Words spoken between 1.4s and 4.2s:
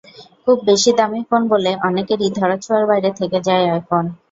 বলে অনেকেরই ধরাছোঁয়ার বাইরে থেকে যায় আইফোন।